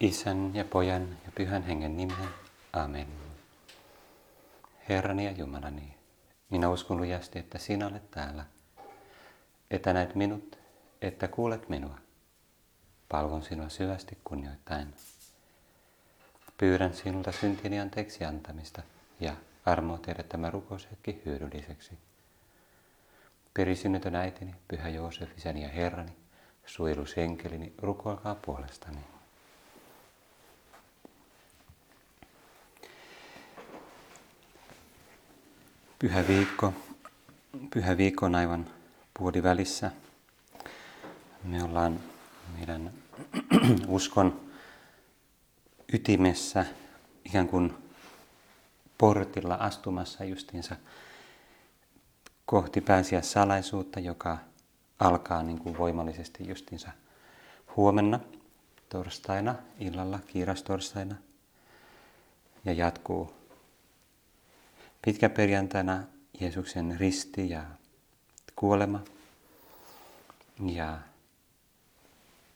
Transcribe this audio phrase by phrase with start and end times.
[0.00, 2.28] Isän ja pojan ja pyhän hengen nimeen.
[2.72, 3.06] Amen.
[4.88, 5.94] Herrani ja Jumalani,
[6.50, 8.44] minä uskon lujasti, että sinä olet täällä,
[9.70, 10.58] että näet minut,
[11.02, 11.98] että kuulet minua.
[13.08, 14.94] Palvon sinua syvästi kunnioittain.
[16.58, 18.82] Pyydän sinulta syntini anteeksi antamista
[19.20, 21.98] ja armoa tehdä tämä rukoushetki hyödylliseksi.
[23.54, 26.16] Perisynnytön äitini, pyhä Joosef, isäni ja herrani,
[26.66, 29.13] suojelusenkelini, rukoilkaa puolestani.
[35.98, 36.72] Pyhä viikko.
[37.74, 38.66] Pyhä viikko on aivan
[39.18, 39.90] puolivälissä.
[41.44, 42.00] Me ollaan
[42.58, 42.90] meidän
[43.88, 44.40] uskon
[45.92, 46.66] ytimessä
[47.24, 47.74] ikään kuin
[48.98, 50.76] portilla astumassa justiinsa
[52.46, 54.38] kohti pääsiä salaisuutta, joka
[54.98, 56.90] alkaa niin kuin voimallisesti justiinsa
[57.76, 58.20] huomenna
[58.88, 61.14] torstaina illalla, kiirastorstaina
[62.64, 63.43] ja jatkuu
[65.04, 66.02] pitkäperjantaina
[66.40, 67.64] Jeesuksen risti ja
[68.56, 69.00] kuolema
[70.66, 70.98] ja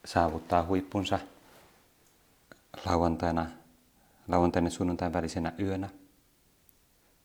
[0.04, 1.18] saavuttaa huippunsa
[2.86, 3.46] lauantaina,
[4.28, 5.88] lauantaina sunnuntain välisenä yönä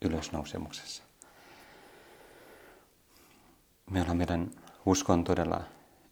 [0.02, 1.04] ylösnousemuksessa.
[3.92, 4.52] Me ollaan meidän
[4.86, 5.64] uskon todella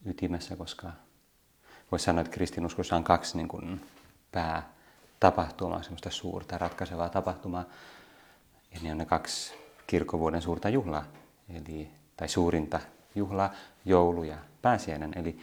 [0.06, 0.92] ytimessä, koska
[1.92, 3.82] voisi sanoa, että kristinuskossa on kaksi niin kuin
[4.32, 7.66] päätapahtumaa, semmoista suurta ratkaisevaa tapahtumaa.
[8.72, 9.54] Ja ne on ne kaksi
[9.88, 11.06] kirkkovuoden suurta juhlaa,
[11.50, 12.80] eli, tai suurinta
[13.16, 13.54] juhlaa,
[13.86, 15.40] joulu ja pääsiäinen, eli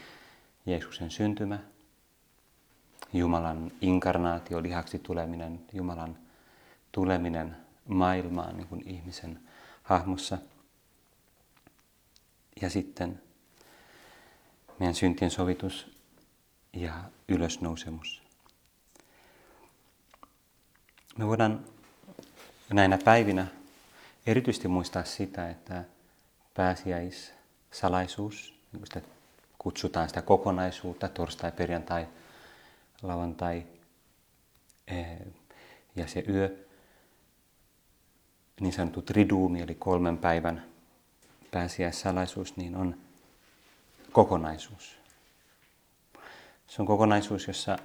[0.66, 1.58] Jeesuksen syntymä,
[3.12, 6.18] Jumalan inkarnaatio, lihaksi tuleminen, Jumalan
[6.92, 7.56] tuleminen
[7.86, 9.40] maailmaan niin kuin ihmisen
[9.82, 10.38] hahmossa.
[12.62, 13.22] Ja sitten
[14.78, 15.98] meidän syntien sovitus
[16.72, 16.92] ja
[17.28, 18.22] ylösnousemus.
[21.18, 21.64] Me voidaan
[22.74, 23.46] näinä päivinä
[24.26, 25.84] erityisesti muistaa sitä, että
[26.54, 29.00] pääsiäissalaisuus, niin sitä
[29.58, 32.06] kutsutaan sitä kokonaisuutta, torstai, perjantai,
[33.02, 33.62] lauantai
[34.86, 35.18] eh,
[35.96, 36.56] ja se yö,
[38.60, 40.64] niin sanottu triduumi, eli kolmen päivän
[41.50, 42.94] pääsiäissalaisuus, niin on
[44.12, 44.98] kokonaisuus.
[46.66, 47.78] Se on kokonaisuus, jossa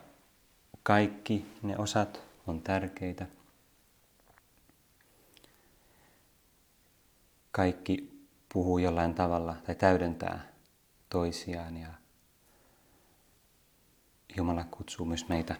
[0.83, 3.25] kaikki ne osat on tärkeitä–
[7.53, 10.47] kaikki puhuu jollain tavalla tai täydentää
[11.09, 11.87] toisiaan ja
[14.37, 15.55] Jumala kutsuu myös meitä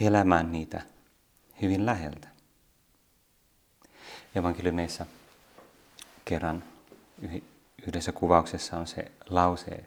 [0.00, 0.82] elämään niitä
[1.62, 2.28] hyvin läheltä.
[4.34, 5.06] Evankeliumissa
[6.24, 6.64] kerran
[7.86, 9.84] yhdessä kuvauksessa on se lause,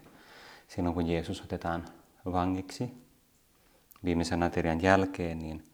[0.68, 1.84] silloin kun Jeesus otetaan
[2.24, 2.90] vangiksi
[4.04, 5.64] viimeisen aterian jälkeen, niin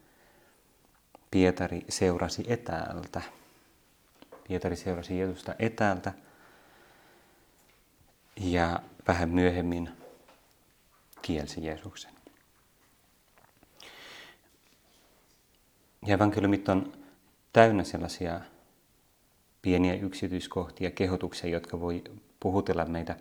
[1.31, 3.23] Pietari seurasi etäältä
[4.49, 6.13] Pietari seurasi Jeesusta etäältä
[8.37, 9.91] ja vähän myöhemmin
[11.23, 12.13] kielsi Jeesuksen.
[16.07, 16.93] Ja evankeliumit on
[17.53, 18.41] täynnä sellaisia
[19.63, 22.05] pieniä yksityiskohtia, kehotuksia, jotka voi
[22.41, 23.17] puhutella meitä.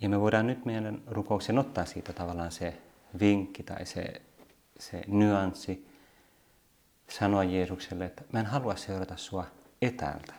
[0.00, 2.80] Ja me voidaan nyt meidän rukouksen ottaa siitä tavallaan se
[3.20, 4.22] vinkki tai se,
[4.78, 5.86] se nyanssi,
[7.08, 9.46] sanoa Jeesukselle, että mä en halua seurata sua
[9.82, 10.34] etäältä.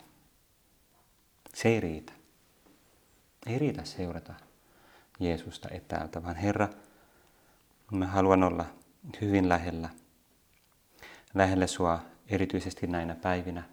[1.53, 2.13] Se ei riitä.
[3.45, 4.33] Ei riitä seurata
[5.19, 6.69] Jeesusta etäältä, vaan Herra,
[7.91, 8.65] mä haluan olla
[9.21, 9.89] hyvin lähellä.
[11.33, 13.63] Lähellä sua erityisesti näinä päivinä.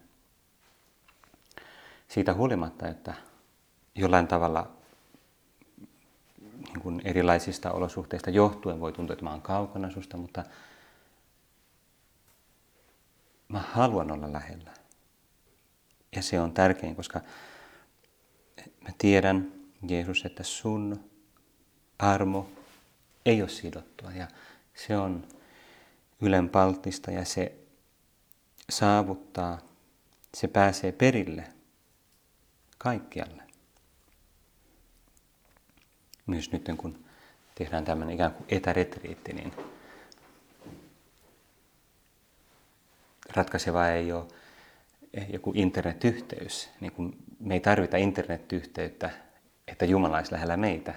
[2.09, 3.15] Siitä huolimatta, että
[3.95, 4.71] jollain tavalla
[6.41, 10.45] niin kuin erilaisista olosuhteista johtuen voi tuntua, että mä oon kaukana susta, mutta
[13.49, 14.78] mä haluan olla lähellä.
[16.19, 17.21] Ja se on tärkein, koska
[18.81, 19.53] mä tiedän,
[19.89, 21.11] Jeesus, että sun
[21.99, 22.51] armo
[23.27, 24.29] ei ole sidottua ja
[24.75, 25.29] se on
[26.21, 27.53] ylenpalttista ja se
[28.71, 29.59] saavuttaa,
[30.35, 31.45] se pääsee perille
[32.79, 33.43] kaikkialle.
[36.27, 37.05] Myös nyt kun
[37.55, 39.53] tehdään tämmöinen ikään kuin etäretriitti, niin
[43.31, 44.29] ratkaisevaa ei ole
[45.29, 46.69] joku internetyhteys.
[46.81, 49.11] Niin kuin me ei tarvita internetyhteyttä,
[49.69, 50.95] että Jumala olisi lähellä meitä.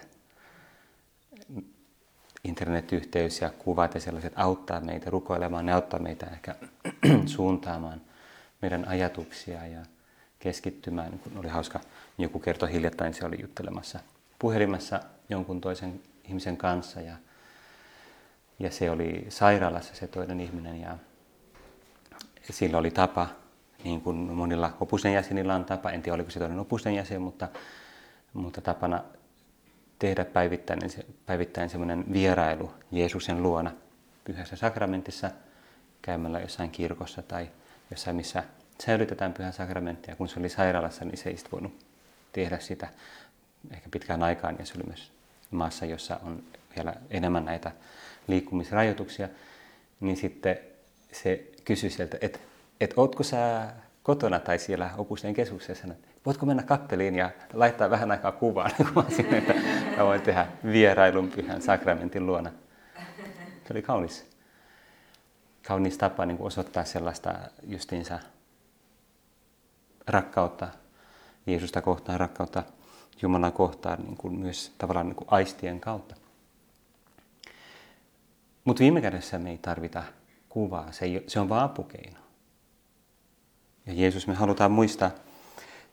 [2.44, 6.56] Internetyhteys ja kuvat ja sellaiset auttaa meitä rukoilemaan, ne auttaa meitä ehkä
[7.26, 8.02] suuntaamaan
[8.62, 9.86] meidän ajatuksia ja
[10.40, 11.20] keskittymään.
[11.20, 11.80] Kun oli hauska,
[12.18, 14.00] joku kertoi hiljattain, se oli juttelemassa
[14.40, 15.00] puhelimessa
[15.30, 17.16] jonkun toisen ihmisen kanssa ja,
[18.60, 20.98] Ja se oli sairaalassa se toinen ihminen ja
[22.50, 23.41] sillä oli tapa,
[23.84, 27.48] niin kuin monilla opusten jäsenillä on tapa, en tiedä oliko se toinen opusten jäsen, mutta,
[28.34, 29.04] mutta tapana
[30.00, 30.80] tehdä päivittäin,
[31.26, 33.72] päivittäin semmoinen vierailu Jeesuksen luona
[34.24, 35.32] pyhässä sakramentissa
[36.02, 37.48] käymällä jossain kirkossa tai
[37.92, 38.44] jossain, missä
[38.86, 40.16] säilytetään pyhän sakramenttia.
[40.16, 41.86] Kun se oli sairaalassa, niin se ei voinut
[42.34, 42.88] tehdä sitä
[43.72, 44.56] ehkä pitkään aikaan.
[44.60, 45.12] Ja se oli myös
[45.52, 46.44] maassa, jossa on
[46.76, 47.72] vielä enemmän näitä
[48.28, 49.30] liikkumisrajoituksia,
[50.00, 50.58] niin sitten
[51.12, 52.40] se kysyi sieltä, että
[52.82, 53.70] et ootko sä
[54.04, 58.88] kotona tai siellä opusten keskuksessa, että voitko mennä kappeliin ja laittaa vähän aikaa kuvaa, niin
[58.94, 59.54] kuin mä että
[59.98, 62.52] mä voin tehdä vierailun pyhän sakramentin luona.
[63.68, 64.26] Se oli kaunis,
[65.68, 67.34] kaunis tapa niin osoittaa sellaista
[67.64, 68.20] justiinsa
[70.08, 70.68] rakkautta
[71.46, 72.64] Jeesusta kohtaan, rakkautta
[73.22, 76.16] Jumalan kohtaan niin kuin myös tavallaan niin kuin aistien kautta.
[78.64, 80.04] Mutta viime kädessä me ei tarvita
[80.50, 82.21] kuvaa, se, ei, se on vaan apukeino.
[83.86, 85.12] Ja Jeesus, me halutaan muistaa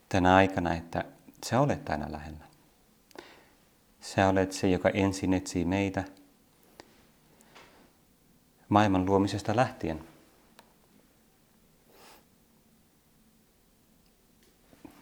[0.08, 1.04] tänä aikana, että
[1.46, 2.44] sä olet aina lähellä.
[4.00, 6.04] Sä olet se, joka ensin etsii meitä
[8.68, 10.04] maailman luomisesta lähtien.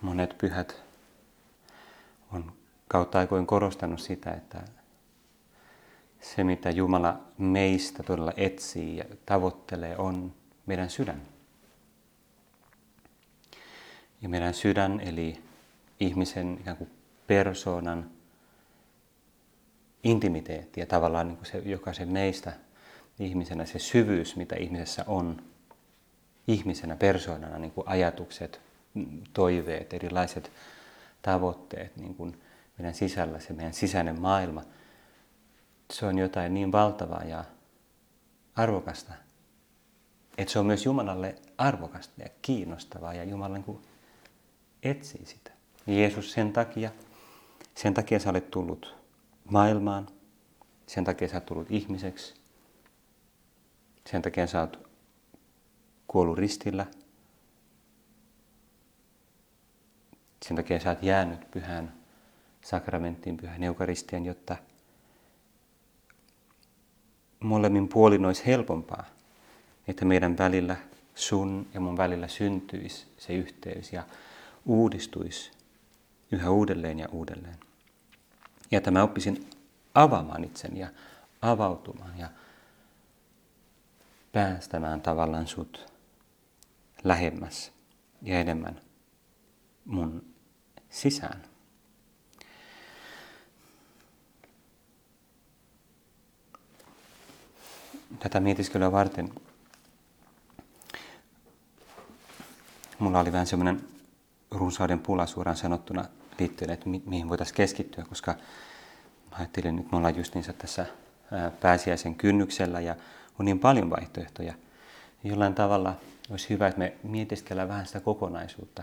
[0.03, 0.83] Monet pyhät
[2.33, 2.53] on
[2.89, 4.65] kautta aikoin korostanut sitä, että
[6.21, 10.35] se mitä Jumala meistä todella etsii ja tavoittelee on
[10.67, 11.36] meidän sydän.
[14.23, 15.43] Ja meidän sydän, eli
[16.01, 16.91] ihmisen ikään kuin
[17.27, 18.11] persoonan
[20.05, 22.53] intimiteetti ja tavallaan niin kuin se, jokaisen meistä
[23.19, 25.43] ihmisenä se syvyys, mitä ihmisessä on,
[26.47, 28.61] ihmisenä, persoonana, niin kuin ajatukset,
[29.33, 30.53] toiveet, erilaiset
[31.23, 32.41] tavoitteet, niin kuin
[32.79, 34.63] meidän sisällä, se meidän sisäinen maailma,
[35.93, 37.45] se on jotain niin valtavaa ja
[38.55, 39.13] arvokasta,
[40.39, 43.81] että se on myös Jumalalle arvokasta ja kiinnostavaa ja Jumala niin
[44.91, 45.51] etsii sitä.
[45.87, 46.91] Jeesus sen takia,
[47.75, 48.97] sen takia sä olet tullut
[49.51, 50.09] maailmaan,
[50.87, 52.35] sen takia sä olet tullut ihmiseksi,
[54.11, 54.79] sen takia sä olet
[56.07, 56.87] kuollut ristillä,
[60.45, 61.93] sen takia sä oot jäänyt pyhän
[62.63, 64.57] sakramenttiin, pyhän eukaristian, jotta
[67.41, 69.05] molemmin puolin olisi helpompaa,
[69.89, 70.77] että meidän välillä,
[71.15, 74.03] sun ja mun välillä syntyisi se yhteys ja
[74.67, 75.51] uudistuisi
[76.33, 77.57] yhä uudelleen ja uudelleen.
[78.71, 79.51] Ja että mä oppisin
[79.95, 80.89] avaamaan itsen ja
[81.43, 82.29] avautumaan ja
[84.33, 85.93] päästämään tavallaan sut
[87.05, 87.73] lähemmäs
[88.23, 88.81] ja enemmän
[89.85, 90.35] mun
[90.91, 91.43] sisään.
[98.19, 99.35] Tätä mietiskelyä varten
[102.99, 103.96] mulla oli vähän semmoinen
[104.51, 106.05] runsauden pula suoraan sanottuna
[106.39, 108.35] liittyen, että mi- mihin voitaisiin keskittyä, koska
[109.31, 110.87] ajattelin, että me ollaan justiinsa tässä
[111.61, 112.97] pääsiäisen kynnyksellä ja
[113.39, 114.55] on niin paljon vaihtoehtoja.
[115.25, 115.97] Jollain tavalla
[116.31, 118.83] olisi hyvä, että me mietiskellään vähän sitä kokonaisuutta.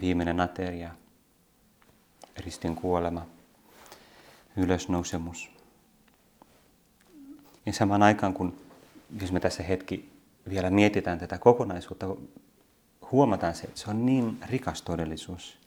[0.00, 0.90] Viimeinen ateria,
[2.36, 3.26] ristin kuolema,
[4.56, 5.50] ylösnousemus.
[7.66, 8.60] Ja samaan aikaan, kun
[9.20, 10.10] jos me tässä hetki
[10.48, 12.06] vielä mietitään tätä kokonaisuutta,
[13.12, 15.58] huomataan se, että se on niin rikas todellisuus.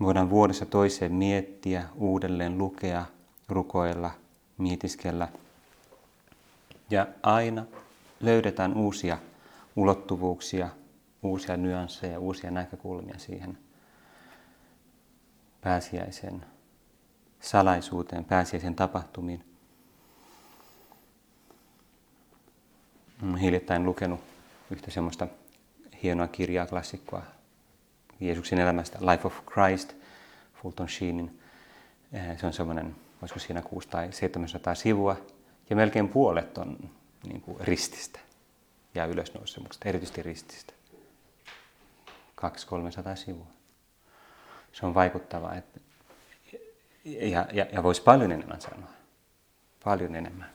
[0.00, 3.04] Voidaan vuodessa toiseen miettiä, uudelleen lukea,
[3.48, 4.10] rukoilla,
[4.58, 5.28] mietiskellä.
[6.90, 7.64] Ja aina
[8.20, 9.18] löydetään uusia
[9.76, 10.68] ulottuvuuksia,
[11.22, 13.58] uusia nyansseja, uusia näkökulmia siihen
[15.60, 16.44] pääsiäisen
[17.40, 19.44] salaisuuteen, pääsiäisen tapahtumiin.
[23.40, 24.20] Hiljattain lukenut
[24.70, 25.26] yhtä semmoista
[26.04, 27.22] hienoa kirjaa, klassikkoa
[28.20, 29.94] Jeesuksen elämästä, Life of Christ,
[30.62, 31.40] Fulton Sheenin.
[32.12, 35.16] Eh, se on semmoinen, olisiko siinä 6 tai 700 sivua,
[35.70, 36.90] ja melkein puolet on
[37.26, 38.20] niin kuin rististä
[38.94, 40.72] ja ylösnousemuksesta, erityisesti rististä.
[42.42, 42.46] 200-300
[43.14, 43.46] sivua.
[44.72, 45.80] Se on vaikuttavaa, että,
[47.04, 48.90] ja, ja, ja voisi paljon enemmän sanoa.
[49.84, 50.50] Paljon enemmän.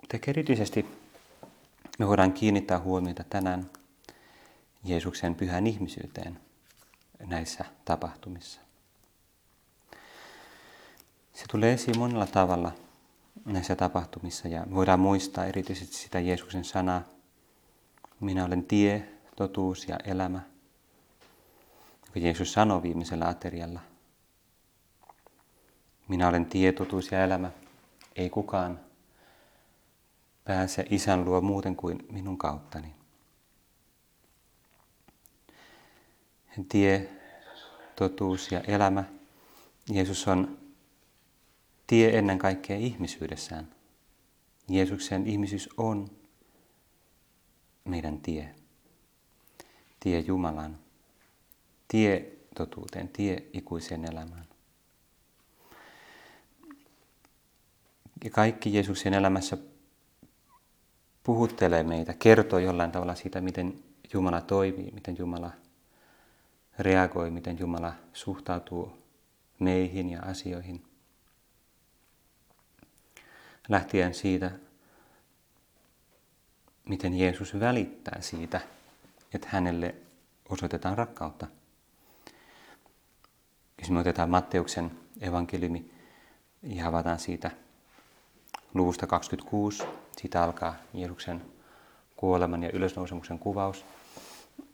[0.00, 1.03] Mutta erityisesti
[1.98, 3.70] me voidaan kiinnittää huomiota tänään
[4.84, 6.40] Jeesuksen pyhän ihmisyyteen
[7.26, 8.60] näissä tapahtumissa.
[11.32, 12.72] Se tulee esiin monella tavalla
[13.44, 17.02] näissä tapahtumissa ja voidaan muistaa erityisesti sitä Jeesuksen sanaa.
[18.20, 20.40] Minä olen tie, totuus ja elämä.
[22.06, 23.80] Joka Jeesus sanoi viimeisellä aterialla.
[26.08, 27.50] Minä olen tietotuus ja elämä.
[28.16, 28.80] Ei kukaan
[30.44, 32.94] pääse isän luo muuten kuin minun kauttani.
[36.68, 37.10] Tie,
[37.96, 39.04] totuus ja elämä.
[39.90, 40.58] Jeesus on
[41.86, 43.74] tie ennen kaikkea ihmisyydessään.
[44.68, 46.10] Jeesuksen ihmisyys on
[47.84, 48.54] meidän tie.
[50.00, 50.78] Tie Jumalan.
[51.88, 54.48] Tie totuuteen, tie ikuiseen elämään.
[58.24, 59.56] Ja kaikki Jeesuksen elämässä
[61.24, 65.50] puhuttelee meitä, kertoo jollain tavalla siitä, miten Jumala toimii, miten Jumala
[66.78, 68.98] reagoi, miten Jumala suhtautuu
[69.58, 70.84] meihin ja asioihin.
[73.68, 74.50] Lähtien siitä,
[76.88, 78.60] miten Jeesus välittää siitä,
[79.34, 79.94] että hänelle
[80.48, 81.46] osoitetaan rakkautta.
[83.78, 84.90] Jos me otetaan Matteuksen
[85.20, 85.90] evankeliumi
[86.62, 87.50] ja avataan siitä
[88.74, 89.84] luvusta 26,
[90.16, 91.42] siitä alkaa Jeesuksen
[92.16, 93.84] kuoleman ja ylösnousemuksen kuvaus.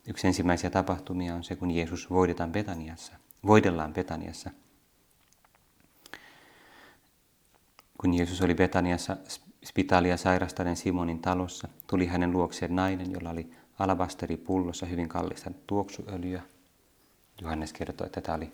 [0.09, 3.13] Yksi ensimmäisiä tapahtumia on se, kun Jeesus voidetaan Betaniassa,
[3.47, 4.51] voidellaan Betaniassa.
[7.99, 9.17] Kun Jeesus oli Betaniassa
[9.65, 16.43] spitaalia sairastaneen Simonin talossa, tuli hänen luokseen nainen, jolla oli alabasteripullossa hyvin kallista tuoksuöljyä.
[17.41, 18.53] Johannes kertoi, että tämä oli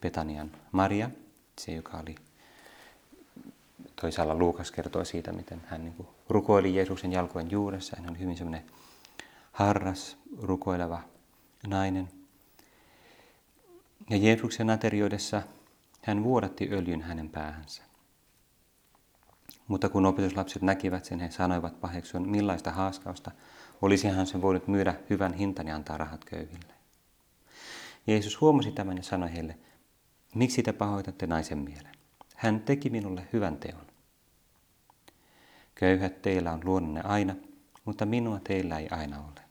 [0.00, 1.10] Betanian Maria,
[1.58, 2.14] se joka oli
[4.04, 7.96] toisaalla Luukas kertoo siitä, miten hän niin kuin rukoili Jeesuksen jalkojen juuressa.
[7.96, 8.64] Hän oli hyvin semmoinen
[9.52, 11.00] harras, rukoileva
[11.66, 12.08] nainen.
[14.10, 15.42] Ja Jeesuksen aterioidessa
[16.02, 17.82] hän vuodatti öljyn hänen päähänsä.
[19.68, 23.30] Mutta kun opetuslapset näkivät sen, he sanoivat paheksuen, millaista haaskausta
[23.82, 26.74] olisihan se voinut myydä hyvän hintan ja antaa rahat köyhille.
[28.06, 29.58] Jeesus huomasi tämän ja sanoi heille,
[30.34, 31.94] miksi te pahoitatte naisen mielen?
[32.34, 33.93] Hän teki minulle hyvän teon.
[35.74, 37.34] Köyhät teillä on luonne aina,
[37.84, 39.44] mutta minua teillä ei aina ole.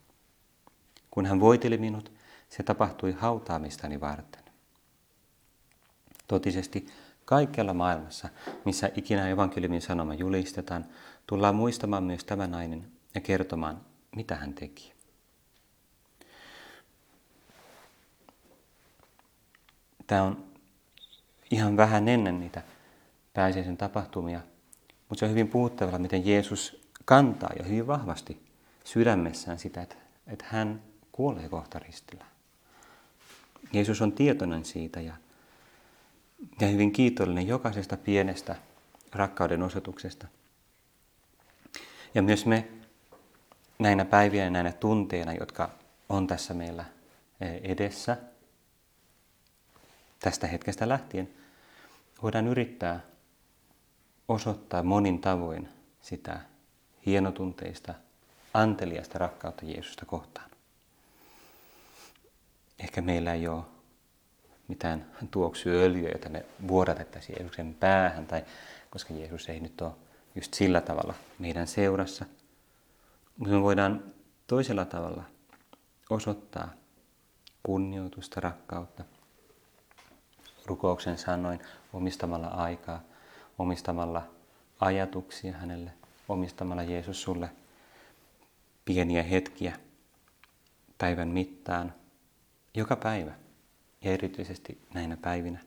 [1.10, 2.12] Kun hän voiteli minut,
[2.48, 4.44] se tapahtui hautaamistani varten.
[6.28, 6.86] Totisesti
[7.24, 8.28] kaikkialla maailmassa,
[8.64, 10.86] missä ikinä evankeliumin sanoma julistetaan,
[11.26, 13.80] tullaan muistamaan myös tämä nainen ja kertomaan,
[14.16, 14.92] mitä hän teki.
[20.06, 20.44] Tämä on
[21.50, 22.62] ihan vähän ennen niitä
[23.34, 24.40] pääsiäisen tapahtumia,
[25.14, 28.42] mutta se on hyvin puhuttavalla, miten Jeesus kantaa jo hyvin vahvasti
[28.84, 32.24] sydämessään sitä, että, että hän kuolee kohta ristillä.
[33.72, 35.16] Jeesus on tietoinen siitä ja,
[36.60, 38.56] ja hyvin kiitollinen jokaisesta pienestä
[39.12, 40.26] rakkauden osoituksesta.
[42.14, 42.68] Ja myös me
[43.78, 45.70] näinä päivinä ja näinä tunteina, jotka
[46.08, 46.84] on tässä meillä
[47.40, 48.16] eh, edessä,
[50.20, 51.30] tästä hetkestä lähtien,
[52.22, 53.00] voidaan yrittää
[54.28, 55.68] osoittaa monin tavoin
[56.02, 56.40] sitä
[57.06, 57.94] hienotunteista,
[58.54, 60.50] anteliasta rakkautta Jeesusta kohtaan.
[62.78, 63.64] Ehkä meillä ei ole
[64.68, 68.44] mitään tuoksuöljyä, jota me vuodatettaisiin Jeesuksen päähän, tai
[68.90, 69.92] koska Jeesus ei nyt ole
[70.34, 72.24] just sillä tavalla meidän seurassa.
[73.38, 74.04] Mutta me voidaan
[74.46, 75.22] toisella tavalla
[76.10, 76.68] osoittaa
[77.62, 79.04] kunnioitusta, rakkautta,
[80.66, 81.60] rukouksen sanoin,
[81.92, 83.00] omistamalla aikaa,
[83.58, 84.22] omistamalla
[84.80, 85.90] ajatuksia hänelle,
[86.28, 87.50] omistamalla Jeesus sulle
[88.84, 89.78] pieniä hetkiä
[90.98, 91.94] päivän mittaan,
[92.74, 93.32] joka päivä
[94.02, 95.58] ja erityisesti näinä päivinä.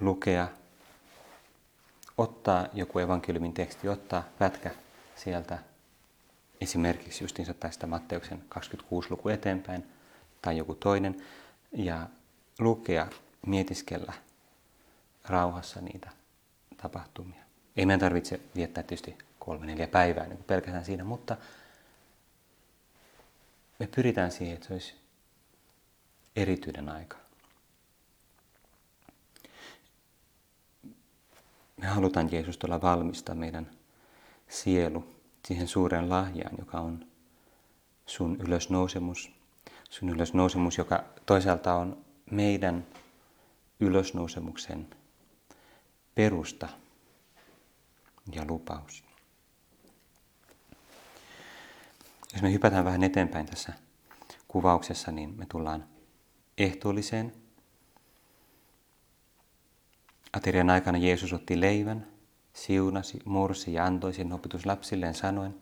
[0.00, 0.48] Lukea,
[2.18, 4.70] ottaa joku evankeliumin teksti, ottaa pätkä
[5.16, 5.58] sieltä
[6.60, 9.84] esimerkiksi justiinsa tästä Matteuksen 26 luku eteenpäin
[10.42, 11.22] tai joku toinen
[11.72, 12.06] ja
[12.58, 13.06] lukea,
[13.46, 14.12] mietiskellä
[15.28, 16.10] rauhassa niitä
[16.76, 17.44] tapahtumia.
[17.76, 21.36] Ei meidän tarvitse viettää tietysti kolme, neljä päivää niin pelkästään siinä, mutta
[23.78, 24.94] me pyritään siihen, että se olisi
[26.36, 27.16] erityinen aika.
[31.76, 33.70] Me halutaan Jeesus tuolla valmistaa meidän
[34.48, 35.16] sielu
[35.46, 37.06] siihen suureen lahjaan, joka on
[38.06, 39.32] sun ylösnousemus.
[39.90, 42.86] Sun ylösnousemus, joka toisaalta on meidän
[43.80, 44.88] ylösnousemuksen
[46.16, 46.68] perusta
[48.32, 49.04] ja lupaus.
[52.32, 53.72] Jos me hypätään vähän eteenpäin tässä
[54.48, 55.84] kuvauksessa, niin me tullaan
[56.58, 57.32] ehtoolliseen.
[60.32, 62.06] Aterian aikana Jeesus otti leivän,
[62.52, 65.54] siunasi, mursi ja antoi sen opetuslapsilleen sanoen,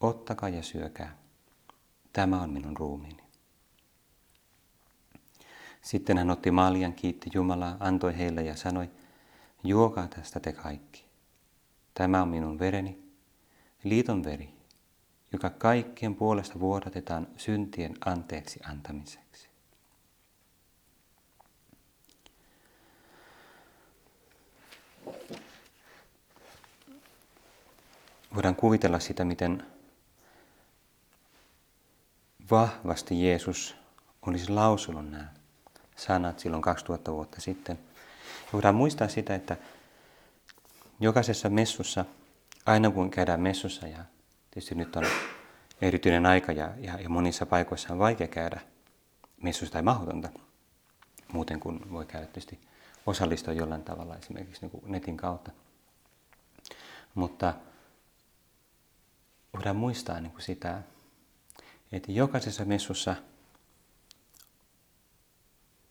[0.00, 1.16] ottakaa ja syökää.
[2.12, 3.22] Tämä on minun ruumiini.
[5.82, 8.90] Sitten hän otti maljan, kiitti Jumalaa, antoi heille ja sanoi,
[9.68, 11.04] juokaa tästä te kaikki.
[11.94, 13.02] Tämä on minun vereni,
[13.84, 14.54] liiton veri,
[15.32, 19.48] joka kaikkien puolesta vuodatetaan syntien anteeksi antamiseksi.
[28.34, 29.66] Voidaan kuvitella sitä, miten
[32.50, 33.76] vahvasti Jeesus
[34.22, 35.28] olisi lausunut nämä
[35.96, 37.85] sanat silloin 2000 vuotta sitten.
[38.46, 39.56] Ja voidaan muistaa sitä, että
[41.00, 42.04] jokaisessa messussa,
[42.66, 44.04] aina kun käydään messussa, ja
[44.50, 45.04] tietysti nyt on
[45.80, 48.60] erityinen aika ja, ja, ja monissa paikoissa on vaikea käydä
[49.42, 50.28] messussa tai mahdotonta,
[51.32, 52.60] muuten kuin voi käydä tietysti
[53.06, 55.50] osallistua jollain tavalla esimerkiksi niin kuin netin kautta.
[57.14, 57.54] Mutta
[59.54, 60.82] voidaan muistaa niin kuin sitä,
[61.92, 63.16] että jokaisessa messussa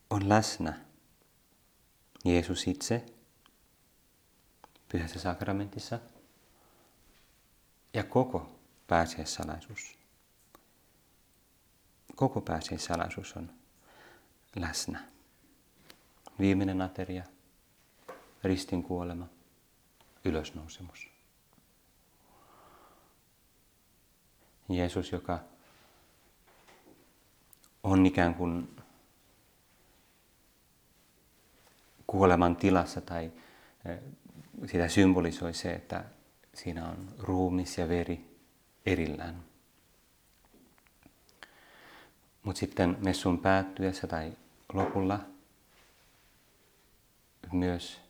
[0.10, 0.85] on läsnä
[2.26, 3.06] Jeesus itse
[4.92, 6.00] pyhässä sakramentissa
[7.94, 9.98] ja koko pääsiäissalaisuus.
[12.16, 13.54] Koko pääsiäissalaisuus on
[14.56, 15.04] läsnä.
[16.40, 17.24] Viimeinen ateria,
[18.44, 19.28] ristin kuolema,
[20.26, 21.10] ylösnousemus.
[24.70, 25.40] Jeesus, joka
[27.84, 28.75] on ikään kuin
[32.16, 33.32] kuoleman tilassa tai
[34.66, 36.06] sitä symbolisoi se, että
[36.54, 38.40] siinä on ruumis ja veri
[38.86, 39.44] erillään.
[42.44, 44.34] Mutta sitten messun päättyessä tai
[44.74, 45.20] lopulla
[47.52, 48.02] myös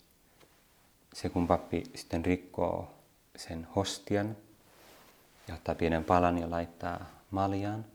[1.14, 2.94] se, kun pappi sitten rikkoo
[3.36, 4.38] sen hostian
[5.48, 7.86] ja ottaa pienen palan ja laittaa maljaan,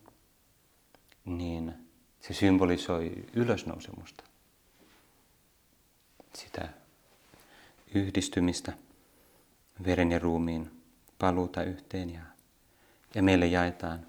[1.24, 1.74] niin
[2.20, 4.29] se symbolisoi ylösnousemusta
[6.34, 6.68] sitä
[7.94, 8.72] yhdistymistä,
[9.86, 10.82] veren ja ruumiin
[11.18, 12.20] paluuta yhteen ja,
[13.14, 14.06] ja meille jaetaan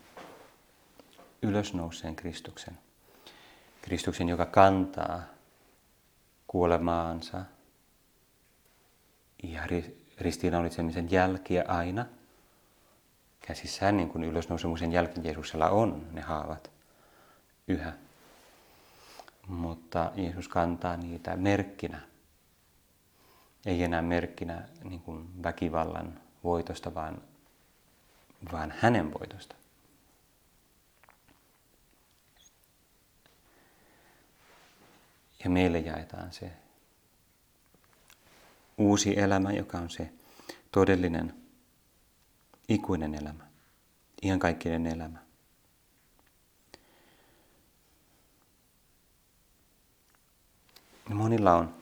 [1.41, 2.77] ylösnouseen Kristuksen.
[3.81, 5.23] Kristuksen, joka kantaa
[6.47, 7.45] kuolemaansa
[9.43, 9.67] ja
[10.17, 12.05] ristiinnaulitsemisen jälkiä aina
[13.47, 16.71] käsissään, niin kuin ylösnousemuksen jälkeen Jeesuksella on ne haavat
[17.67, 17.93] yhä.
[19.47, 22.10] Mutta Jeesus kantaa niitä merkkinä
[23.65, 27.21] ei enää merkkinä niin kuin väkivallan voitosta, vaan,
[28.51, 29.55] vaan hänen voitosta.
[35.43, 36.51] Ja meille jaetaan se
[38.77, 40.13] uusi elämä, joka on se
[40.71, 41.35] todellinen,
[42.69, 43.43] ikuinen elämä,
[44.21, 45.19] ihan kaikkien elämä.
[51.09, 51.80] Monilla on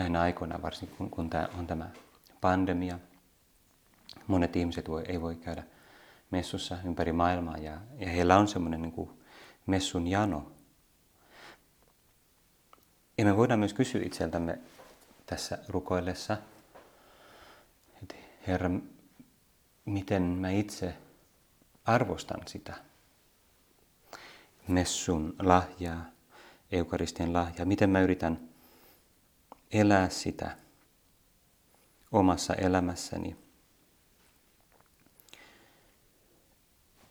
[0.00, 1.90] näinä aikoina, varsinkin kun, kun tämä on tämä
[2.40, 2.98] pandemia.
[4.26, 5.62] Monet ihmiset voi, ei voi käydä
[6.30, 9.10] messussa ympäri maailmaa ja, ja heillä on semmoinen niin kuin
[9.66, 10.52] messun jano.
[13.18, 14.58] Ja me voidaan myös kysyä itseltämme
[15.26, 16.36] tässä rukoillessa,
[18.02, 18.14] että
[18.46, 18.70] Herra,
[19.84, 20.94] miten mä itse
[21.84, 22.74] arvostan sitä
[24.68, 26.04] messun lahjaa,
[26.72, 28.49] eukaristien lahjaa, miten mä yritän
[29.72, 30.56] elää sitä
[32.12, 33.36] omassa elämässäni.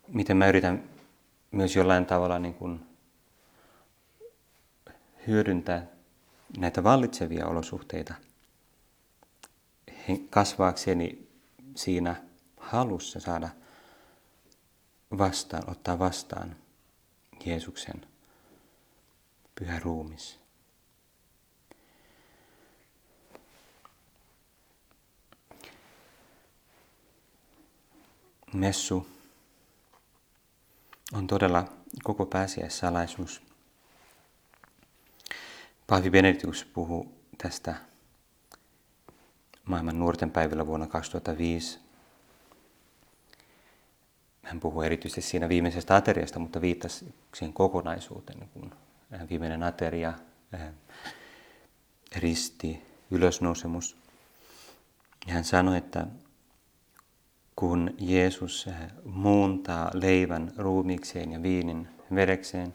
[0.08, 0.90] Miten mä yritän
[1.52, 2.86] myös jollain tavalla niin kuin
[5.28, 5.88] hyödyntää
[6.58, 8.14] näitä vallitsevia olosuhteita
[10.30, 11.28] kasvaakseni
[11.76, 12.24] siinä
[12.58, 13.50] halussa saada
[15.18, 16.56] vastaan, ottaa vastaan
[17.46, 18.08] Jeesuksen
[19.56, 20.40] pyhä ruumis.
[28.54, 29.08] Messu
[31.14, 31.66] on todella
[32.04, 33.42] koko pääsiäissalaisuus.
[35.88, 37.76] Paavi Benediktus puhuu tästä
[39.66, 41.80] maailman nuorten päivillä vuonna 2005.
[44.44, 48.72] Hän puhuu erityisesti siinä viimeisestä ateriasta, mutta viittasi siihen kokonaisuuteen, niin kuin
[49.30, 50.14] viimeinen ateria,
[52.16, 52.82] risti,
[53.12, 53.98] ylösnousemus.
[55.28, 56.08] Ja hän sanoi, että
[57.60, 62.74] kun Jeesus eh, muuntaa leivän ruumiikseen ja viinin verekseen,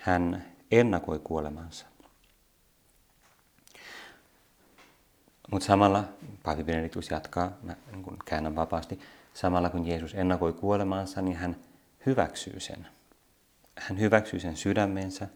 [0.00, 1.86] hän ennakoi kuolemansa.
[5.50, 6.04] Mutta samalla,
[6.42, 9.00] Paavi Benediktus jatkaa, mä niin käännän vapaasti,
[9.34, 11.56] samalla kun Jeesus ennakoi kuolemansa, niin hän
[12.06, 12.86] hyväksyy sen.
[13.78, 15.28] Hän hyväksyy sen sydämensä.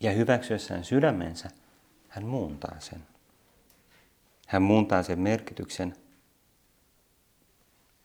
[0.00, 1.50] Ja hyväksyessään sydämensä,
[2.08, 3.17] hän muuntaa sen.
[4.48, 5.96] Hän muuntaa sen merkityksen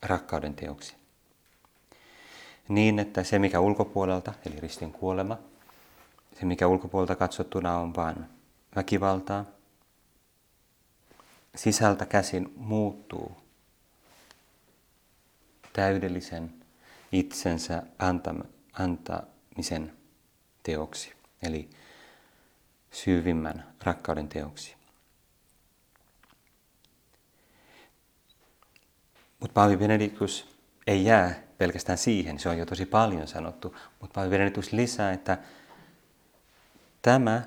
[0.01, 0.95] rakkauden teoksi.
[2.67, 5.38] Niin, että se mikä ulkopuolelta, eli ristin kuolema,
[6.39, 8.25] se mikä ulkopuolelta katsottuna on vain
[8.75, 9.45] väkivaltaa,
[11.56, 13.38] sisältä käsin muuttuu
[15.73, 16.53] täydellisen
[17.12, 17.84] itsensä
[18.73, 19.93] antamisen
[20.63, 21.69] teoksi, eli
[22.91, 24.83] syvimmän rakkauden teoksi.
[29.43, 34.29] Mutta Paavi Benediktus ei jää pelkästään siihen, se on jo tosi paljon sanottu, mutta Paavi
[34.29, 35.38] Benediktus lisää, että
[37.01, 37.41] tämä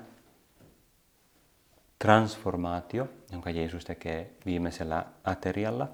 [1.99, 5.87] transformaatio, jonka Jeesus tekee viimeisellä aterialla,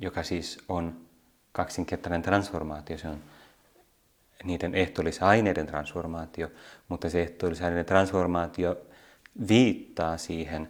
[0.00, 1.00] joka siis on
[1.52, 3.22] kaksinkertainen transformaatio, se on
[4.44, 6.48] niiden ehtoollisaineiden transformaatio,
[6.88, 8.76] mutta se ehtoollisaineiden transformaatio
[9.48, 10.68] viittaa siihen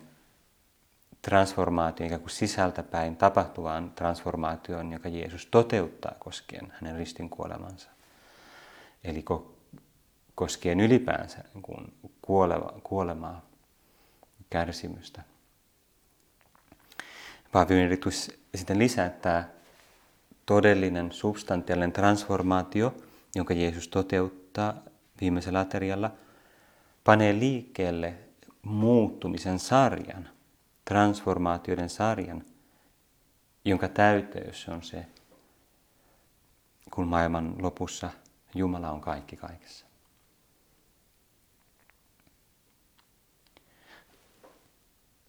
[1.23, 7.91] transformaatioon ikään kuin sisältäpäin tapahtuvaan transformaatioon, joka Jeesus toteuttaa koskien hänen ristin kuolemansa.
[9.05, 9.25] Eli
[10.35, 13.47] koskien ylipäänsä niin kuin kuolema, kuolemaa,
[14.51, 15.23] kärsimystä.
[17.53, 17.75] Paavi
[18.55, 19.45] sitten lisää, että
[20.47, 22.95] todellinen substantiaalinen transformaatio,
[23.35, 24.75] jonka Jeesus toteuttaa
[25.21, 26.11] viimeisellä aterialla,
[27.05, 28.15] panee liikkeelle
[28.63, 30.29] muuttumisen sarjan,
[30.85, 32.45] transformaatioiden sarjan,
[33.65, 35.07] jonka täyteys on se,
[36.91, 38.11] kun maailman lopussa
[38.55, 39.87] Jumala on kaikki kaikessa.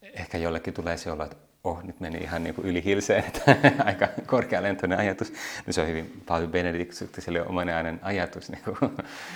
[0.02, 3.56] Ehkä jollekin tulee se olla, että oh, nyt meni ihan niin kuin yli hilseen, että
[3.86, 5.34] aika korkealentoinen ajatus.
[5.68, 8.92] No se on hyvin paljon benediktiselle omainen ajatus, niin kuin,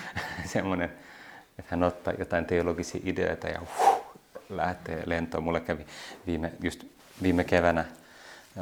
[0.54, 0.90] semmoinen,
[1.60, 3.97] että hän ottaa jotain teologisia ideoita ja uh,
[4.50, 5.44] lähtee lentoon.
[5.44, 5.86] Mulle kävi
[6.28, 6.84] viime, just
[7.22, 7.86] viime keväänä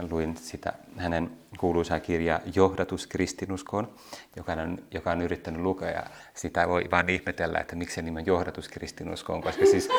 [0.09, 3.89] luin sitä hänen kuuluisaa kirjaa Johdatus kristinuskoon,
[4.35, 8.19] joka on, joka on yrittänyt lukea ja sitä voi vain ihmetellä, että miksi se nimi
[8.19, 9.89] on Johdatus kristinuskoon, koska siis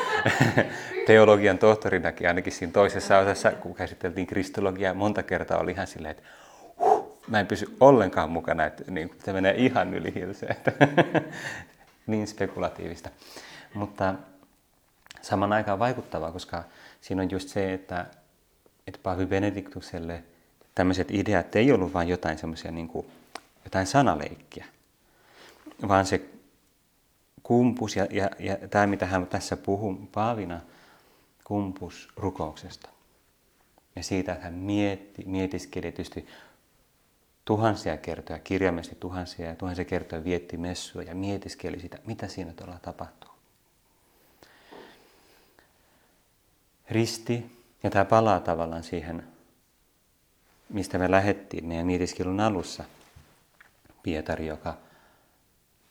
[1.06, 6.22] teologian tohtorinakin ainakin siinä toisessa osassa, kun käsiteltiin kristologiaa, monta kertaa oli ihan silleen, että
[7.28, 10.56] mä en pysy ollenkaan mukana, että niin, se menee ihan yli hilseen,
[12.06, 13.10] niin spekulatiivista.
[13.74, 14.14] Mutta
[15.26, 16.64] saman aikaan vaikuttavaa, koska
[17.00, 18.06] siinä on just se, että
[18.86, 20.24] että Paavi Benediktukselle
[20.74, 22.90] tämmöiset ideat ei ollut vain jotain semmoisia niin
[23.64, 24.64] jotain sanaleikkiä,
[25.88, 26.30] vaan se
[27.42, 30.60] kumpus ja, ja, ja tämä, mitä hän tässä puhuu Paavina,
[31.44, 32.88] kumpus rukouksesta.
[33.96, 36.26] Ja siitä, että hän mietti, mietiskeli tietysti
[37.44, 42.78] tuhansia kertoja, kirjaimellisesti tuhansia ja tuhansia kertoja vietti messua ja mietiskeli sitä, mitä siinä todella
[42.78, 43.35] tapahtuu.
[46.90, 49.26] Risti ja tämä palaa tavallaan siihen,
[50.68, 52.84] mistä me lähettiin meidän mietiskelun alussa.
[54.02, 54.76] Pietari, joka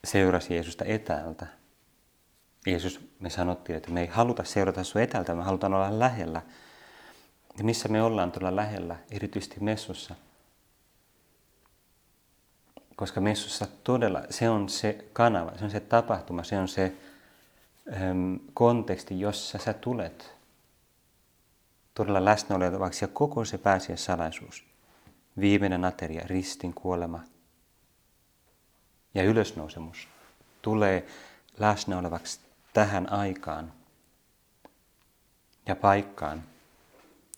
[0.03, 1.47] seurasi Jeesusta etäältä.
[2.65, 6.41] Jeesus, me sanottiin, että me ei haluta seurata sinua etäältä, me halutaan olla lähellä.
[7.57, 10.15] Ja missä me ollaan tuolla lähellä, erityisesti messussa.
[12.95, 16.93] Koska messussa todella se on se kanava, se on se tapahtuma, se on se
[18.01, 20.34] äm, konteksti, jossa sä tulet
[21.95, 23.57] todella läsnä olevaksi ja koko se
[23.97, 24.65] salaisuus.
[25.39, 27.23] Viimeinen ateria, ristin kuolema
[29.13, 30.07] ja ylösnousemus
[30.61, 31.07] tulee
[31.57, 32.39] läsnä olevaksi
[32.73, 33.73] tähän aikaan
[35.65, 36.43] ja paikkaan,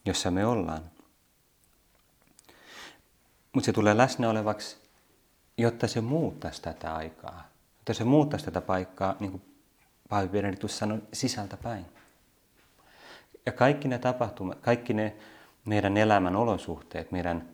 [0.05, 0.83] jossa me ollaan.
[3.53, 4.77] Mutta se tulee läsnä olevaksi,
[5.57, 7.47] jotta se muuttaisi tätä aikaa.
[7.77, 9.57] Jotta se muuttaisi tätä paikkaa, niin kuin
[10.09, 10.29] Paavi
[10.67, 11.85] sanoi, sisältä päin.
[13.47, 15.15] Ja kaikki ne tapahtumat, kaikki ne
[15.65, 17.49] meidän elämän olosuhteet, meidän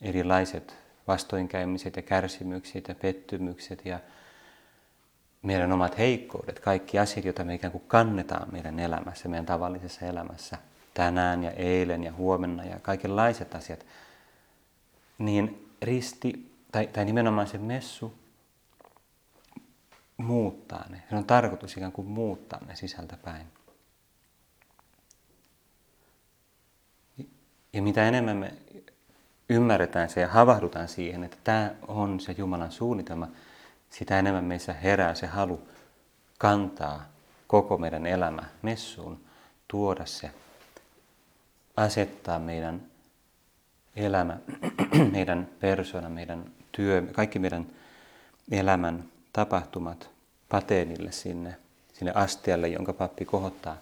[0.00, 0.76] erilaiset
[1.08, 4.00] vastoinkäymiset ja kärsimykset ja pettymykset ja
[5.42, 10.58] meidän omat heikkoudet, kaikki asiat, joita me ikään kuin kannetaan meidän elämässä, meidän tavallisessa elämässä,
[10.94, 13.86] tänään ja eilen ja huomenna ja kaikenlaiset asiat,
[15.18, 18.14] niin risti, tai, tai nimenomaan se messu,
[20.16, 21.02] muuttaa ne.
[21.10, 23.46] Se on tarkoitus ikään kuin muuttaa ne sisältä päin.
[27.76, 28.54] Ja mitä enemmän me
[29.48, 33.28] ymmärretään se ja havahdutaan siihen, että tämä on se Jumalan suunnitelma,
[33.90, 35.68] sitä enemmän meissä herää se halu
[36.38, 37.08] kantaa
[37.46, 39.20] koko meidän elämä messuun,
[39.68, 40.30] tuoda se,
[41.76, 42.82] asettaa meidän
[43.96, 44.36] elämä,
[45.12, 47.66] meidän persona, meidän työ, kaikki meidän
[48.50, 50.10] elämän tapahtumat
[50.48, 51.56] pateenille sinne,
[51.92, 53.76] sinne astialle, jonka pappi kohottaa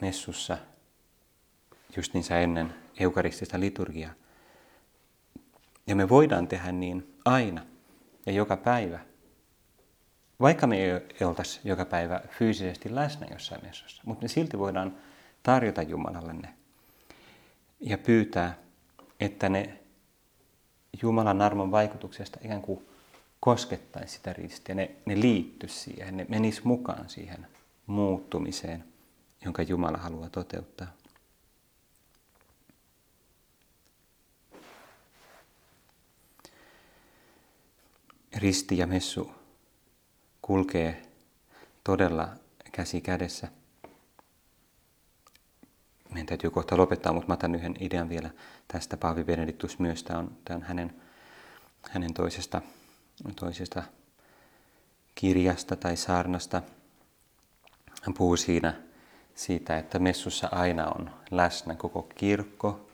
[0.00, 0.58] messussa
[1.96, 4.12] just niin ennen eukaristista liturgiaa.
[5.86, 7.66] Ja me voidaan tehdä niin aina
[8.26, 8.98] ja joka päivä.
[10.40, 14.96] Vaikka me ei oltaisi joka päivä fyysisesti läsnä jossain messussa, mutta me silti voidaan
[15.42, 16.54] tarjota Jumalalle ne
[17.80, 18.58] ja pyytää,
[19.20, 19.78] että ne
[21.02, 22.86] Jumalan armon vaikutuksesta ikään kuin
[23.40, 27.46] koskettaisi sitä ristiä, ne, ne liittyisi siihen, ne menisi mukaan siihen
[27.86, 28.84] muuttumiseen,
[29.44, 31.01] jonka Jumala haluaa toteuttaa.
[38.36, 39.32] Risti ja messu
[40.42, 41.02] kulkee
[41.84, 42.28] todella
[42.72, 43.48] käsi kädessä.
[46.10, 48.30] Meidän täytyy kohta lopettaa, mutta mä otan yhden idean vielä
[48.68, 48.96] tästä.
[48.96, 51.02] Paavi Benediktus myös, tämä on, tämä on hänen,
[51.90, 52.62] hänen toisesta,
[53.36, 53.82] toisesta
[55.14, 56.62] kirjasta tai saarnasta.
[58.02, 58.74] Hän puhuu siinä
[59.34, 62.90] siitä, että messussa aina on läsnä koko kirkko,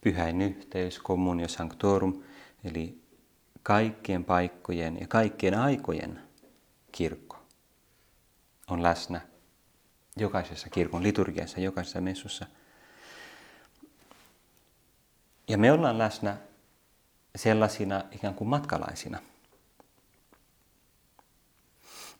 [0.00, 2.22] pyhäin yhteys, communio sanctorum,
[2.64, 3.01] eli
[3.62, 6.20] kaikkien paikkojen ja kaikkien aikojen
[6.92, 7.42] kirkko
[8.68, 9.20] on läsnä
[10.16, 12.46] jokaisessa kirkon liturgiassa, jokaisessa messussa.
[15.48, 16.36] Ja me ollaan läsnä
[17.36, 19.18] sellaisina ikään kuin matkalaisina.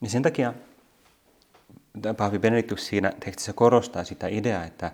[0.01, 0.53] Ja sen takia
[2.17, 4.91] Paavi Benediktus siinä tekstissä korostaa sitä ideaa, että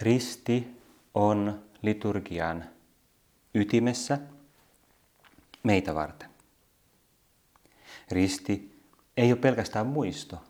[0.00, 0.80] risti
[1.14, 2.64] on liturgian
[3.54, 4.18] ytimessä
[5.62, 6.30] meitä varten.
[8.10, 8.82] Risti
[9.16, 10.44] ei ole pelkästään muisto,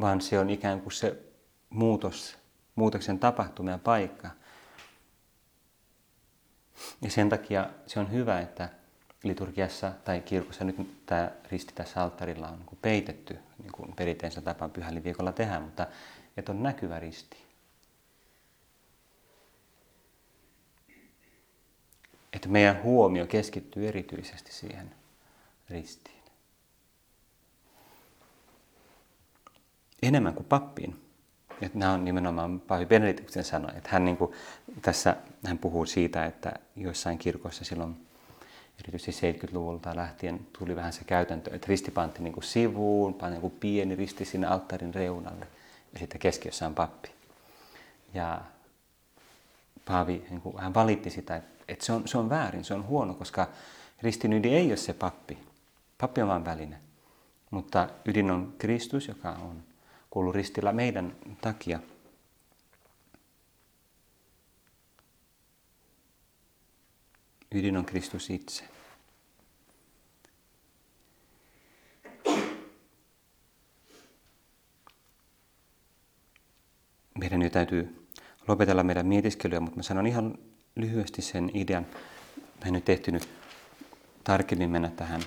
[0.00, 1.22] vaan se on ikään kuin se
[1.70, 2.38] muutos,
[2.74, 4.30] muutoksen tapahtumia paikka.
[7.02, 8.68] Ja sen takia se on hyvä, että
[9.22, 14.70] liturgiassa tai kirkossa nyt tämä risti tässä alttarilla on niin peitetty, niin kuin perinteensä tapaan
[14.70, 15.86] pyhälliviikolla tehdään, mutta
[16.36, 17.47] että on näkyvä risti.
[22.32, 24.94] Että meidän huomio keskittyy erityisesti siihen
[25.70, 26.22] ristiin.
[30.02, 31.04] Enemmän kuin pappiin.
[31.62, 34.32] Että nämä on nimenomaan Paavi Benediktin sanoa, että hän niin kuin,
[34.82, 38.06] tässä hän puhuu siitä, että joissain kirkoissa silloin
[38.80, 43.96] erityisesti 70-luvulta lähtien tuli vähän se käytäntö, että risti panti niin sivuun, pani kuin pieni
[43.96, 45.46] risti sinne alttarin reunalle
[45.92, 47.10] ja sitten keskiössä on pappi.
[48.14, 48.40] Ja
[49.88, 53.14] Paavi, niin kuin, hän valitti sitä, että se on, se on väärin, se on huono,
[53.14, 53.48] koska
[54.02, 55.38] ristin ydin ei ole se pappi.
[55.98, 56.80] Pappi on vain väline.
[57.50, 59.62] Mutta ydin on Kristus, joka on
[60.10, 61.80] kuullut ristillä meidän takia.
[67.54, 68.64] Ydin on Kristus itse.
[77.18, 77.97] Meidän nyt täytyy
[78.48, 80.38] lopetella meidän mietiskelyä, mutta mä sanon ihan
[80.76, 81.86] lyhyesti sen idean.
[82.36, 83.28] Mä en nyt tehty nyt
[84.24, 85.20] tarkemmin mennä tähän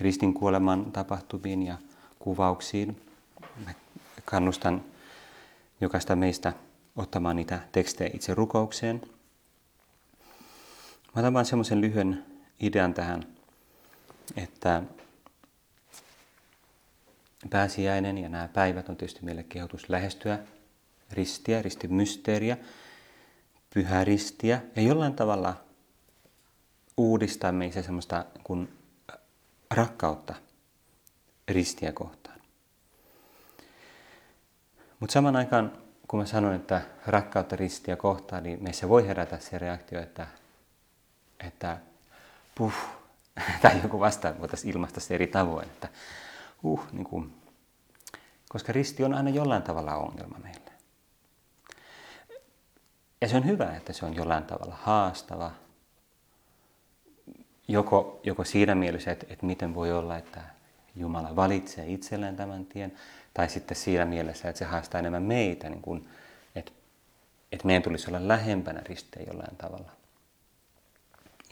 [0.00, 1.78] ristin kuoleman tapahtumiin ja
[2.18, 3.02] kuvauksiin.
[3.64, 3.74] Mä
[4.24, 4.84] kannustan
[5.80, 6.52] jokaista meistä
[6.96, 9.02] ottamaan niitä tekstejä itse rukoukseen.
[11.14, 12.24] Mä otan vain semmoisen lyhyen
[12.60, 13.22] idean tähän,
[14.36, 14.82] että
[17.50, 20.38] pääsiäinen ja nämä päivät on tietysti meille kehotus lähestyä
[21.12, 22.56] ristiä, ristin mysteeriä,
[23.74, 25.56] pyhää ristiä ja jollain tavalla
[26.96, 28.68] uudistaa meissä semmoista kuin
[29.70, 30.34] rakkautta
[31.48, 32.40] ristiä kohtaan.
[35.00, 35.72] Mutta saman aikaan,
[36.08, 40.26] kun mä sanon, että rakkautta ristiä kohtaan, niin meissä voi herätä se reaktio, että,
[41.46, 41.78] että
[42.54, 42.72] puh,
[43.62, 45.88] tai joku vastaan voitaisiin ilmaista se eri tavoin, että
[46.62, 47.34] uh, niin kuin,
[48.48, 50.69] koska risti on aina jollain tavalla ongelma meille.
[53.20, 55.52] Ja se on hyvä, että se on jollain tavalla haastava.
[57.68, 60.40] Joko, joko siinä mielessä, että, että miten voi olla, että
[60.96, 62.92] Jumala valitsee itselleen tämän tien,
[63.34, 66.08] tai sitten siinä mielessä, että se haastaa enemmän meitä, niin kuin,
[66.54, 66.72] että,
[67.52, 69.92] että meidän tulisi olla lähempänä ristiä jollain tavalla.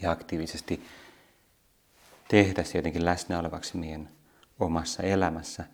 [0.02, 0.86] Ja aktiivisesti
[2.28, 4.08] tehdä se jotenkin läsnä olevaksi meidän
[4.60, 5.64] omassa elämässä.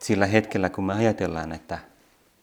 [0.00, 1.78] Sillä hetkellä, kun me ajatellaan, että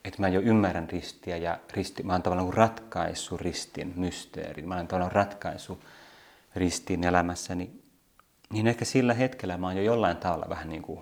[0.06, 4.88] että mä jo ymmärrän ristiä ja risti, mä oon tavallaan ratkaisu ristin mysteerin, mä oon
[4.88, 5.84] tavallaan ratkaisu
[6.56, 7.82] ristin elämässäni,
[8.50, 11.00] niin ehkä sillä hetkellä mä oon jo jollain tavalla vähän niin kuin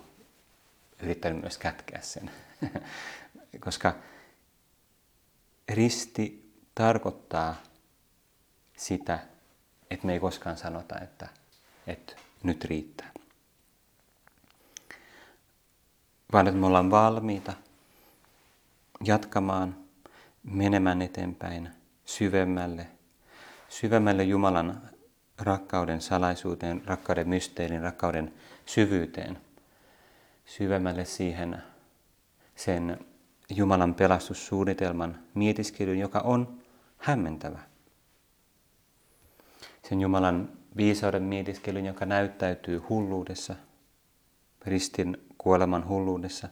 [1.02, 2.30] yrittänyt myös kätkeä sen.
[3.60, 3.94] Koska
[5.68, 7.56] risti tarkoittaa
[8.76, 9.18] sitä,
[9.90, 11.28] että me ei koskaan sanota, että
[11.86, 13.10] että nyt riittää.
[16.32, 17.52] Vaan että me ollaan valmiita
[19.06, 19.76] jatkamaan,
[20.42, 21.68] menemään eteenpäin
[22.04, 22.86] syvemmälle,
[23.68, 24.90] syvemmälle Jumalan
[25.38, 28.34] rakkauden salaisuuteen, rakkauden mysteerin, rakkauden
[28.66, 29.38] syvyyteen,
[30.44, 31.62] syvemmälle siihen
[32.56, 32.98] sen
[33.50, 36.60] Jumalan pelastussuunnitelman mietiskelyyn, joka on
[36.98, 37.58] hämmentävä.
[39.88, 43.54] Sen Jumalan viisauden mietiskelyn, joka näyttäytyy hulluudessa,
[44.66, 46.48] ristin kuoleman hulluudessa.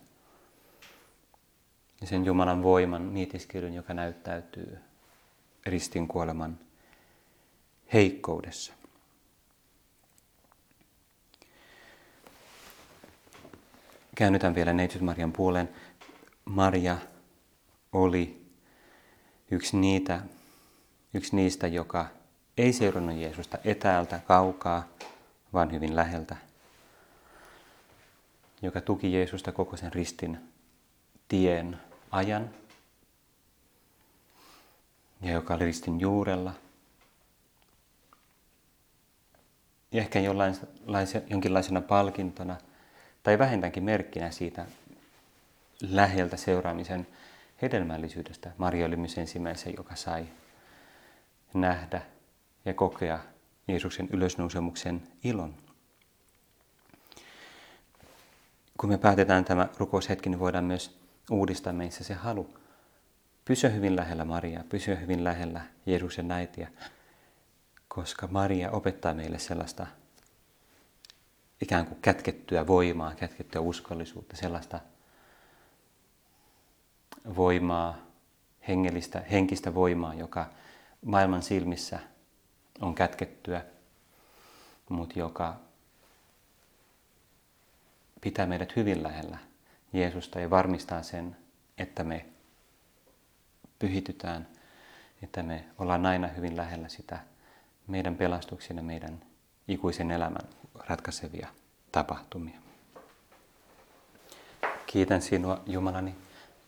[2.03, 4.79] Ja sen Jumalan voiman mietiskelyn, joka näyttäytyy
[5.67, 6.59] ristin kuoleman
[7.93, 8.73] heikkoudessa.
[14.15, 15.69] Käännytään vielä Neitsyt Marian puoleen.
[16.45, 16.97] Maria
[17.93, 18.47] oli
[19.51, 20.21] yksi, niitä,
[21.15, 22.07] yksi niistä, joka
[22.57, 24.89] ei seurannut Jeesusta etäältä, kaukaa,
[25.53, 26.37] vaan hyvin läheltä.
[28.63, 30.39] Joka tuki Jeesusta koko sen ristin
[31.29, 31.81] tien
[32.13, 32.51] ajan.
[35.23, 36.53] Ja joka oli ristin juurella.
[39.93, 40.19] Ja ehkä
[41.29, 42.57] jonkinlaisena palkintona
[43.23, 44.67] tai vähintäänkin merkkinä siitä
[45.83, 47.07] läheltä seuraamisen
[47.63, 48.53] hedelmällisyydestä.
[48.59, 50.27] Maria oli myös ensimmäisen, joka sai
[51.55, 52.03] nähdä
[52.65, 53.19] ja kokea
[53.69, 55.55] Jeesuksen ylösnousemuksen ilon.
[58.79, 61.02] Kun me päätetään tämä rukoushetki, niin voidaan myös
[61.33, 62.59] uudistaa meissä se halu.
[63.45, 66.71] Pysyä hyvin lähellä Mariaa, pysyä hyvin lähellä Jeesuksen äitiä,
[67.89, 69.87] koska Maria opettaa meille sellaista
[71.63, 74.81] ikään kuin kätkettyä voimaa, kätkettyä uskollisuutta, sellaista
[77.37, 77.99] voimaa,
[78.69, 80.51] hengellistä, henkistä voimaa, joka
[81.05, 81.99] maailman silmissä
[82.81, 83.65] on kätkettyä,
[84.89, 85.57] mutta joka
[88.21, 89.52] pitää meidät hyvin lähellä
[89.93, 91.37] Jeesusta ja varmistaa sen,
[91.79, 92.27] että me
[93.79, 94.49] pyhitytään,
[95.23, 97.19] että me ollaan aina hyvin lähellä sitä
[97.87, 99.23] meidän pelastuksen ja meidän
[99.69, 101.49] ikuisen elämän ratkaisevia
[101.93, 102.59] tapahtumia.
[104.87, 106.15] Kiitän sinua, Jumalani,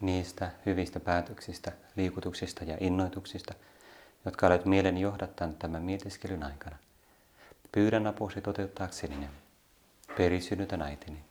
[0.01, 3.55] niistä hyvistä päätöksistä, liikutuksista ja innoituksista,
[4.25, 6.77] jotka olet mielen johdattanut tämän mietiskelyn aikana.
[7.73, 9.29] Pyydän apuasi toteuttaakseni ne.
[10.17, 11.25] Perisynnytän äitini,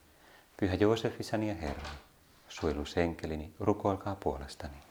[0.56, 1.88] Pyhä Joosef, isäni ja Herra,
[2.48, 4.83] suojelusenkelini, rukoilkaa puolestani.